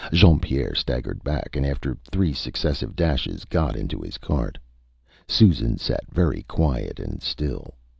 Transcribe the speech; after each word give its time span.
Jean 0.11 0.39
Pierre 0.39 0.73
staggered 0.73 1.23
back, 1.23 1.55
and 1.55 1.63
after 1.63 1.95
three 2.09 2.33
successive 2.33 2.95
dashes 2.95 3.45
got 3.45 3.75
into 3.75 3.99
his 4.01 4.17
cart. 4.17 4.57
Susan 5.27 5.77
sat 5.77 6.11
very 6.11 6.41
quiet 6.41 6.99
and 6.99 7.21
still. 7.21 7.75